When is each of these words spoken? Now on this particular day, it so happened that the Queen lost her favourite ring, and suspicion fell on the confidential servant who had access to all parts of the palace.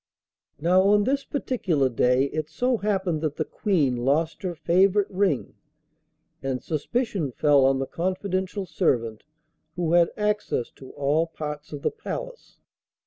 Now 0.59 0.81
on 0.81 1.03
this 1.03 1.23
particular 1.25 1.87
day, 1.87 2.23
it 2.33 2.49
so 2.49 2.77
happened 2.77 3.21
that 3.21 3.35
the 3.35 3.45
Queen 3.45 3.97
lost 3.97 4.41
her 4.41 4.55
favourite 4.55 5.11
ring, 5.11 5.53
and 6.41 6.63
suspicion 6.63 7.31
fell 7.31 7.63
on 7.65 7.77
the 7.77 7.85
confidential 7.85 8.65
servant 8.65 9.21
who 9.75 9.93
had 9.93 10.09
access 10.17 10.71
to 10.71 10.89
all 10.93 11.27
parts 11.27 11.71
of 11.71 11.83
the 11.83 11.91
palace. 11.91 12.57